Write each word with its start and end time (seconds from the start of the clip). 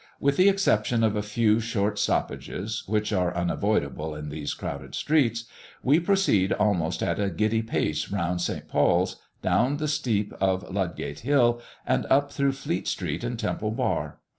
With 0.19 0.35
the 0.37 0.49
exception 0.49 1.03
of 1.03 1.15
a 1.15 1.21
few 1.21 1.59
short 1.59 1.99
stoppages, 1.99 2.83
which 2.87 3.13
are 3.13 3.35
unavoidable 3.37 4.15
in 4.15 4.29
these 4.29 4.55
crowded 4.55 4.95
streets, 4.95 5.45
we 5.83 5.99
proceed 5.99 6.51
almost 6.53 7.03
at 7.03 7.19
a 7.19 7.29
giddy 7.29 7.61
pace 7.61 8.09
round 8.11 8.41
St. 8.41 8.67
Paul's, 8.67 9.17
down 9.43 9.77
the 9.77 9.87
steep 9.87 10.33
of 10.41 10.67
Ludgate 10.73 11.19
Hill, 11.19 11.61
and 11.85 12.07
up 12.09 12.31
through 12.31 12.53
Fleet 12.53 12.87
Street 12.87 13.23
and 13.23 13.37
Temple 13.37 13.69
Bar. 13.69 14.17